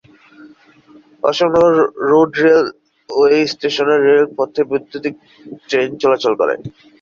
Ashoknagar 1.23 1.73
road 2.09 2.31
railway 2.39 3.39
স্টেশনের 3.53 3.99
রেলপথে 4.07 4.61
বৈদ্যুতীক 4.69 5.15
ট্রেন 5.67 5.89
চলাচল 6.01 6.33
করে। 6.41 6.55